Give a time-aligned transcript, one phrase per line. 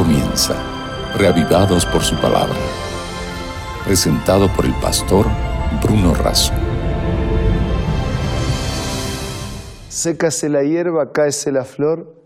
[0.00, 0.56] comienza,
[1.18, 2.56] reavivados por su palabra.
[3.84, 5.26] Presentado por el pastor
[5.82, 6.54] Bruno Razo.
[9.90, 12.16] Sécase la hierba, cáese la flor,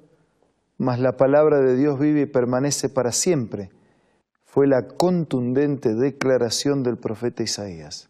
[0.79, 3.73] mas la palabra de Dios vive y permanece para siempre.
[4.45, 8.09] Fue la contundente declaración del profeta Isaías.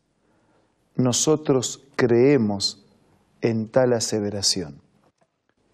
[0.95, 2.85] Nosotros creemos
[3.41, 4.83] en tal aseveración.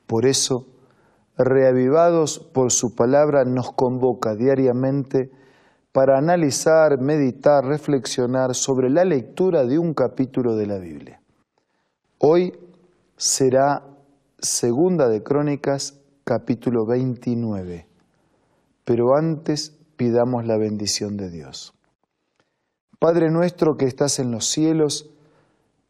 [0.06, 0.68] Por eso,
[1.44, 5.30] reavivados por su palabra, nos convoca diariamente
[5.92, 11.20] para analizar, meditar, reflexionar sobre la lectura de un capítulo de la Biblia.
[12.18, 12.52] Hoy
[13.16, 13.82] será
[14.38, 17.86] Segunda de Crónicas, capítulo 29.
[18.84, 21.74] Pero antes pidamos la bendición de Dios.
[22.98, 25.10] Padre nuestro que estás en los cielos,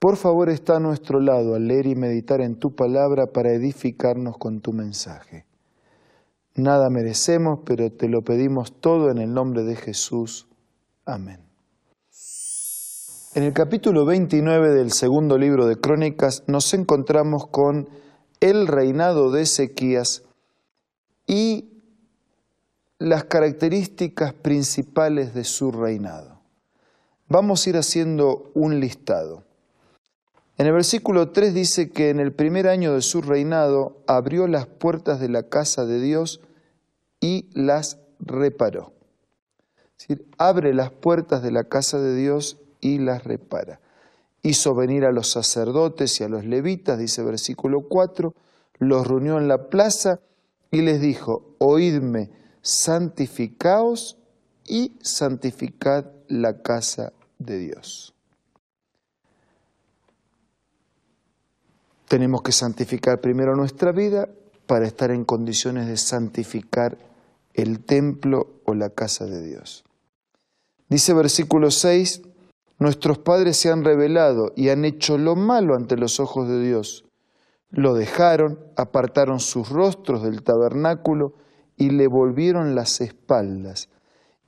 [0.00, 4.38] por favor está a nuestro lado al leer y meditar en tu palabra para edificarnos
[4.38, 5.44] con tu mensaje.
[6.54, 10.48] Nada merecemos, pero te lo pedimos todo en el nombre de Jesús.
[11.04, 11.40] Amén.
[13.34, 17.86] En el capítulo 29 del segundo libro de Crónicas nos encontramos con
[18.40, 20.24] el reinado de Ezequías
[21.26, 21.82] y
[22.98, 26.40] las características principales de su reinado.
[27.28, 29.49] Vamos a ir haciendo un listado.
[30.60, 34.66] En el versículo 3 dice que en el primer año de su reinado abrió las
[34.66, 36.42] puertas de la casa de Dios
[37.18, 38.92] y las reparó.
[39.96, 43.80] Es decir, abre las puertas de la casa de Dios y las repara.
[44.42, 48.34] Hizo venir a los sacerdotes y a los levitas, dice versículo 4,
[48.80, 50.20] los reunió en la plaza
[50.70, 54.18] y les dijo, oídme, santificaos
[54.66, 58.12] y santificad la casa de Dios.
[62.10, 64.28] Tenemos que santificar primero nuestra vida
[64.66, 66.98] para estar en condiciones de santificar
[67.54, 69.84] el templo o la casa de Dios.
[70.88, 72.22] Dice versículo 6,
[72.80, 77.04] nuestros padres se han revelado y han hecho lo malo ante los ojos de Dios.
[77.70, 81.34] Lo dejaron, apartaron sus rostros del tabernáculo
[81.76, 83.88] y le volvieron las espaldas.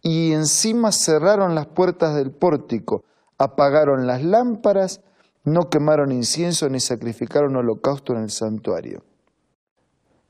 [0.00, 3.04] Y encima cerraron las puertas del pórtico,
[3.38, 5.00] apagaron las lámparas
[5.44, 9.02] no quemaron incienso ni sacrificaron holocausto en el santuario.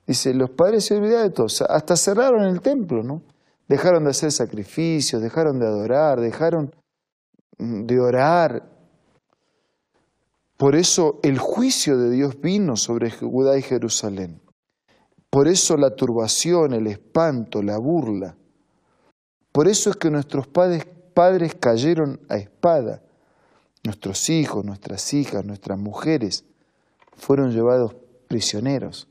[0.07, 3.23] Dice, los padres se olvidaron de todo, hasta cerraron el templo, ¿no?
[3.69, 6.75] Dejaron de hacer sacrificios, dejaron de adorar, dejaron
[7.59, 8.69] de orar.
[10.57, 14.43] Por eso el juicio de Dios vino sobre Judá y Jerusalén.
[15.31, 18.37] Por eso la turbación, el espanto, la burla.
[19.51, 23.03] Por eso es que nuestros padres, padres cayeron a espada.
[23.85, 26.45] Nuestros hijos, nuestras hijas, nuestras mujeres
[27.17, 27.97] fueron llevados
[28.29, 29.09] prisioneros,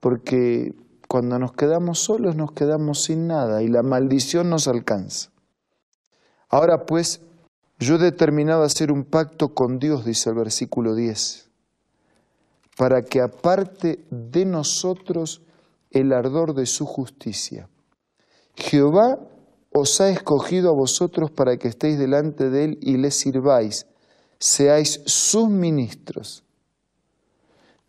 [0.00, 0.74] porque
[1.08, 5.30] cuando nos quedamos solos nos quedamos sin nada y la maldición nos alcanza.
[6.48, 7.20] Ahora pues,
[7.78, 11.50] yo he determinado hacer un pacto con Dios, dice el versículo 10,
[12.76, 15.42] para que aparte de nosotros
[15.90, 17.68] el ardor de su justicia.
[18.56, 19.18] Jehová
[19.76, 23.86] os ha escogido a vosotros para que estéis delante de Él y le sirváis,
[24.38, 26.44] seáis sus ministros.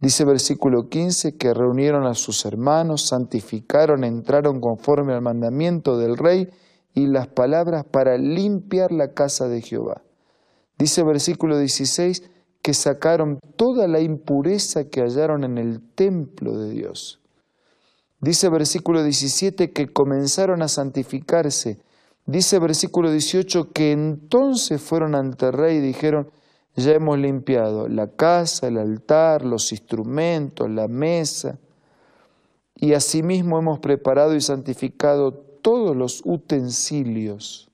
[0.02, 6.50] Dice versículo 15 que reunieron a sus hermanos, santificaron, entraron conforme al mandamiento del rey
[6.96, 10.02] y las palabras para limpiar la casa de Jehová.
[10.80, 12.24] Dice versículo 16
[12.64, 17.22] que sacaron toda la impureza que hallaron en el templo de Dios.
[18.26, 21.78] Dice versículo 17 que comenzaron a santificarse.
[22.26, 26.32] Dice versículo 18 que entonces fueron ante el rey y dijeron,
[26.76, 31.60] ya hemos limpiado la casa, el altar, los instrumentos, la mesa,
[32.76, 35.32] y asimismo hemos preparado y santificado
[35.62, 37.70] todos los utensilios.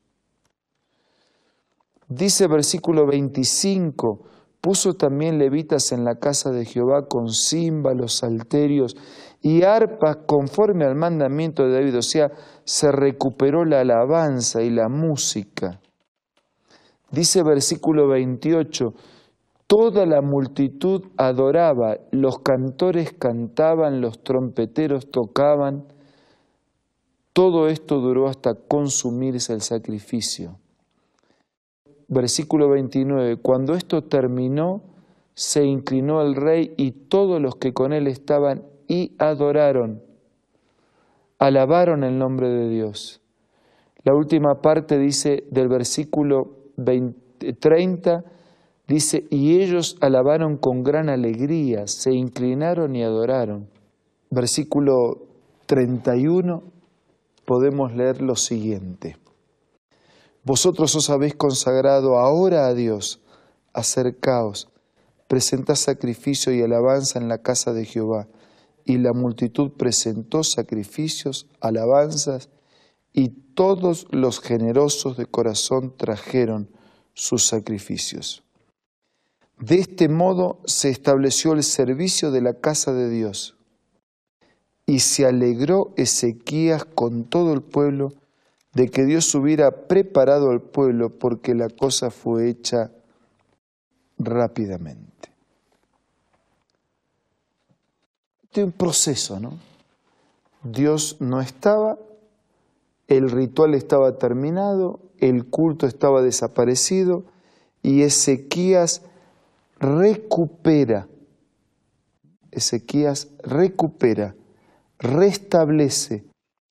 [2.09, 4.19] Dice versículo 25,
[4.62, 8.96] puso también levitas en la casa de Jehová con címbalos, salterios
[9.42, 12.31] y arpas conforme al mandamiento de David, o sea,
[12.63, 15.81] se recuperó la alabanza y la música.
[17.10, 18.94] Dice versículo 28,
[19.66, 25.88] toda la multitud adoraba, los cantores cantaban, los trompeteros tocaban,
[27.34, 30.61] todo esto duró hasta consumirse el sacrificio.
[32.13, 34.81] Versículo 29, cuando esto terminó,
[35.34, 40.02] se inclinó el rey y todos los que con él estaban y adoraron,
[41.40, 43.22] alabaron el nombre de Dios.
[44.04, 46.58] La última parte dice del versículo
[47.62, 48.25] 30,
[48.90, 53.69] dice, y ellos alabaron con gran alegría, se inclinaron y adoraron.
[54.30, 55.19] Versículo
[55.66, 56.62] 31,
[57.46, 59.20] podemos leer lo siguiente.
[60.44, 63.22] Vosotros os habéis consagrado ahora a Dios,
[63.74, 64.70] acercaos,
[65.28, 68.28] presentad sacrificio y alabanza en la casa de Jehová.
[68.84, 72.50] Y la multitud presentó sacrificios, alabanzas,
[73.14, 76.70] y todos los generosos de corazón trajeron
[77.14, 78.44] sus sacrificios.
[79.60, 83.58] De este modo se estableció el servicio de la casa de Dios.
[84.88, 88.14] Y se alegró Ezequías con todo el pueblo
[88.73, 92.91] de que Dios hubiera preparado al pueblo porque la cosa fue hecha
[94.18, 95.12] rápidamente.
[98.44, 99.53] Este es un proceso, ¿no?
[100.63, 101.97] Dios no estaba,
[103.07, 107.23] el ritual estaba terminado, el culto estaba desaparecido
[107.81, 109.01] y Ezequías
[109.79, 111.07] recupera,
[112.51, 114.35] Ezequías recupera,
[115.00, 116.25] restablece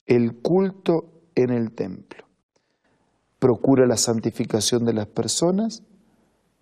[0.06, 2.24] el culto en el templo.
[3.38, 5.82] Procura la santificación de las personas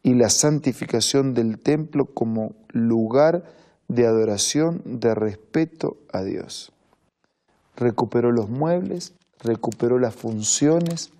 [0.03, 3.45] y la santificación del templo como lugar
[3.89, 6.73] de adoración, de respeto a Dios.
[7.77, 11.11] Recuperó los muebles, recuperó las funciones,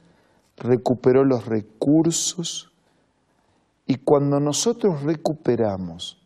[0.57, 2.71] recuperó los recursos.
[3.87, 6.19] Y cuando nosotros recuperamos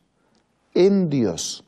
[0.74, 1.64] en Dios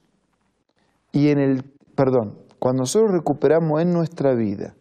[1.12, 1.62] y en el,
[1.94, 4.74] perdón, cuando nosotros recuperamos en nuestra vida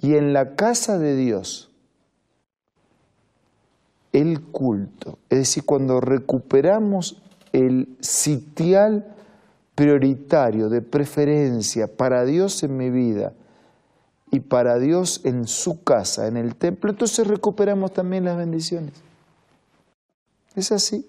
[0.00, 1.70] y en la casa de Dios
[4.12, 9.14] el culto, es decir, cuando recuperamos el sitial
[9.74, 13.34] prioritario de preferencia para Dios en mi vida
[14.32, 18.94] y para Dios en su casa, en el templo, entonces recuperamos también las bendiciones.
[20.56, 21.06] Es así.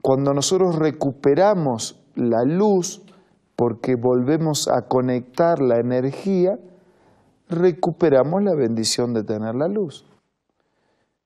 [0.00, 3.02] Cuando nosotros recuperamos la luz,
[3.56, 6.58] porque volvemos a conectar la energía,
[7.48, 10.04] recuperamos la bendición de tener la luz.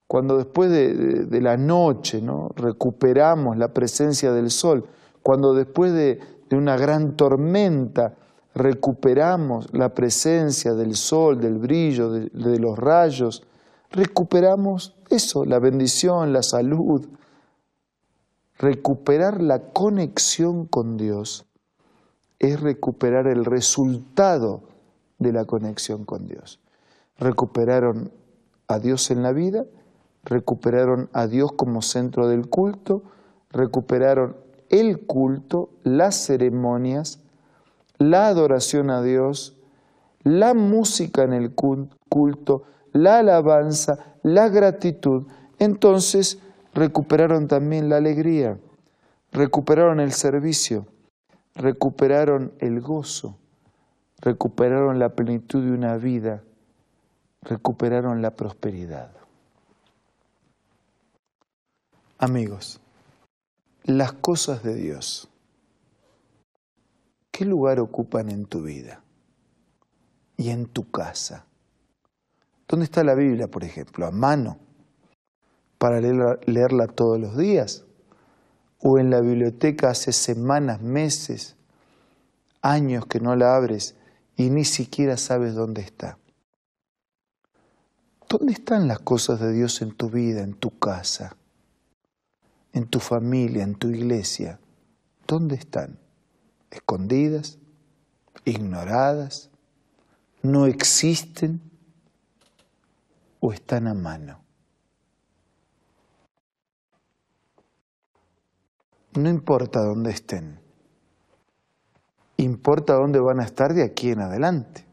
[0.06, 2.50] Cuando después de, la noche ¿no?
[2.54, 4.86] recuperamos la presencia del sol,
[5.22, 6.20] cuando después de,
[6.50, 8.14] una gran tormenta
[8.54, 13.42] recuperamos la presencia del sol, del brillo, de, de los rayos,
[13.90, 17.08] recuperamos eso, la bendición, la salud,
[18.58, 21.46] recuperar la conexión con Dios
[22.38, 24.64] es recuperar el resultado
[25.22, 26.60] de la conexión con Dios.
[27.19, 28.12] Recuperaron
[28.69, 29.64] a Dios en la vida,
[30.24, 33.02] recuperaron a Dios como centro del culto,
[33.50, 34.36] recuperaron
[34.69, 37.20] el culto, las ceremonias,
[37.98, 39.56] la adoración a Dios,
[40.22, 45.26] la música en el culto, la alabanza, la gratitud.
[45.58, 46.38] Entonces
[46.74, 48.58] recuperaron también la alegría,
[49.30, 50.86] recuperaron el servicio,
[51.54, 53.36] recuperaron el gozo,
[54.22, 56.42] recuperaron la plenitud de una vida,
[57.42, 59.10] recuperaron la prosperidad.
[62.19, 62.80] Amigos,
[63.82, 65.28] las cosas de Dios,
[67.32, 69.02] ¿qué lugar ocupan en tu vida
[70.36, 71.46] y en tu casa?
[72.69, 74.06] ¿Dónde está la Biblia, por ejemplo?
[74.06, 74.58] ¿A mano?
[75.78, 77.84] ¿Para leerla, todos los días?
[78.78, 81.56] ¿O en la biblioteca hace semanas, meses,
[82.62, 83.96] años que no la abres
[84.36, 86.19] y ni siquiera sabes dónde está?
[88.29, 91.36] ¿Dónde están las cosas de Dios en tu vida, en tu casa?
[92.72, 94.58] en tu familia, en tu iglesia,
[95.27, 95.98] ¿dónde están?
[96.70, 97.58] ¿Escondidas?
[98.44, 99.51] ¿Ignoradas?
[100.43, 101.60] ¿No existen?
[103.41, 104.41] ¿O están a mano?
[109.15, 110.58] No importa dónde estén,
[112.36, 114.84] importa dónde van a estar de aquí en adelante.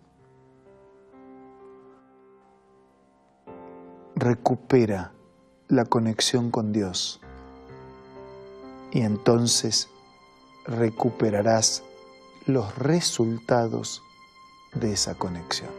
[4.15, 5.13] Recupera
[5.67, 7.21] la conexión con Dios
[8.91, 9.89] y entonces
[10.65, 11.83] recuperarás
[12.45, 14.01] los resultados
[14.73, 15.69] de esa conexión.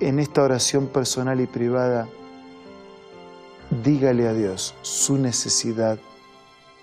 [0.00, 2.06] En esta oración personal y privada,
[3.82, 5.98] dígale a Dios su necesidad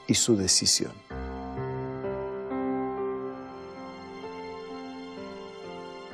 [0.07, 1.02] y su decisión.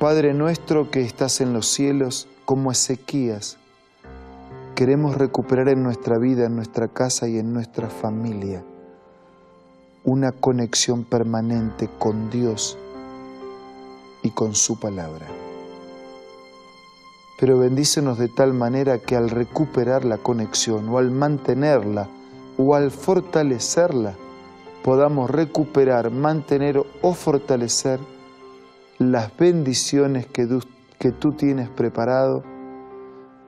[0.00, 3.58] Padre nuestro que estás en los cielos, como Ezequías,
[4.74, 8.64] queremos recuperar en nuestra vida, en nuestra casa y en nuestra familia
[10.02, 12.78] una conexión permanente con Dios
[14.22, 15.26] y con su palabra.
[17.38, 22.08] Pero bendícenos de tal manera que al recuperar la conexión o al mantenerla
[22.56, 24.14] o al fortalecerla,
[24.82, 28.00] podamos recuperar, mantener o fortalecer
[29.00, 30.60] las bendiciones que tú,
[30.98, 32.44] que tú tienes preparado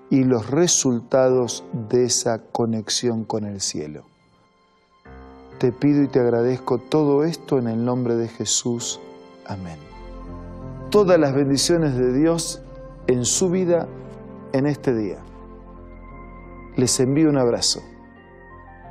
[0.08, 4.04] y los resultados de esa conexión con el cielo.
[5.58, 8.98] Te pido y te agradezco todo esto en el nombre de Jesús.
[9.46, 9.76] Amén.
[10.88, 12.62] Todas las bendiciones de Dios
[13.06, 13.86] en su vida
[14.54, 15.18] en este día.
[16.76, 17.82] Les envío un abrazo,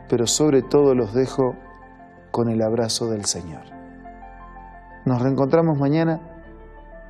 [0.08, 1.56] pero sobre todo los dejo
[2.30, 3.64] con el abrazo del Señor.
[5.06, 6.31] Nos reencontramos mañana